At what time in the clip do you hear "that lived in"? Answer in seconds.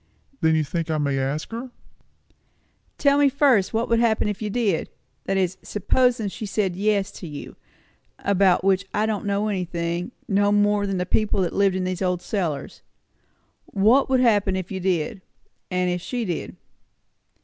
11.43-11.83